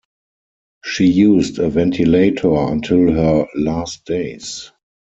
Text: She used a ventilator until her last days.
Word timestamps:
She 0.83 1.05
used 1.05 1.59
a 1.59 1.69
ventilator 1.69 2.51
until 2.55 3.11
her 3.13 3.45
last 3.55 4.03
days. 4.05 4.71